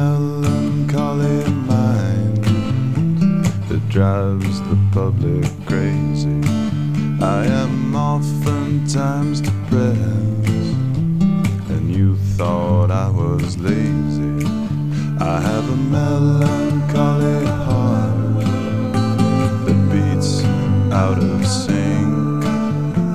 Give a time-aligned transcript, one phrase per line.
[0.00, 2.44] Melancholy mind
[3.68, 6.40] that drives the public crazy.
[7.20, 10.78] I am oftentimes depressed,
[11.74, 14.46] and you thought I was lazy.
[15.20, 18.44] I have a melancholy heart
[19.64, 20.32] that beats
[21.04, 22.44] out of sync.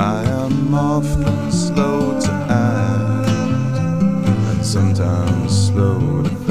[0.00, 3.26] I am often slow to act,
[4.64, 6.49] sometimes slow to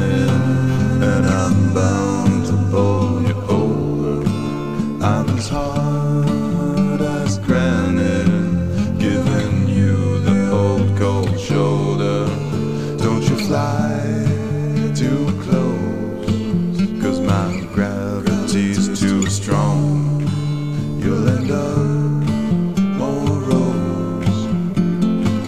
[0.00, 4.26] and I'm bound to bowl you over.
[5.04, 12.26] I'm as hard as granite, giving you the old cold shoulder.
[12.98, 14.00] Don't you fly
[14.94, 20.20] too close, cause my gravity's too strong.
[21.02, 21.92] You'll end up
[22.98, 24.46] morose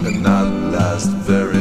[0.05, 1.54] and not last very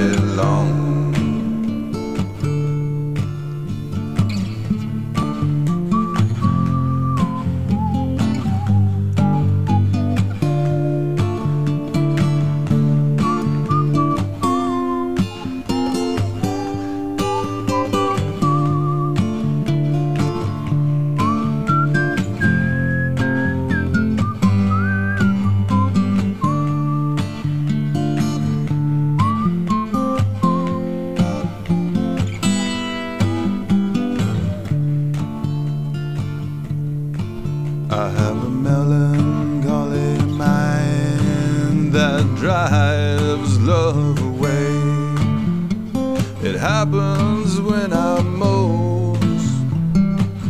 [46.65, 49.53] happens when I most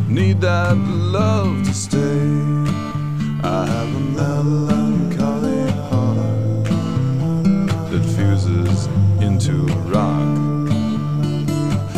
[0.09, 2.31] need that love to stay.
[3.43, 6.67] I have a melancholy heart
[7.91, 8.87] that fuses
[9.21, 10.69] into rock.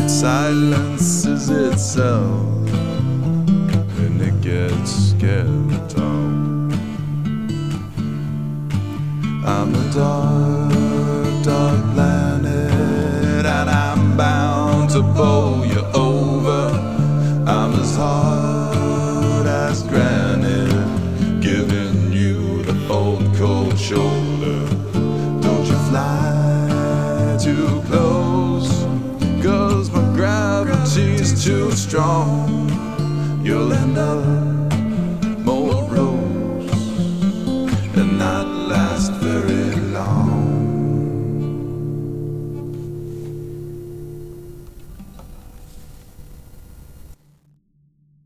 [0.09, 2.71] Silences itself
[4.01, 6.79] and it gets scared to talk.
[9.45, 10.26] I'm a dark,
[31.37, 32.69] too strong,
[33.43, 34.25] you'll end up
[35.45, 35.86] more.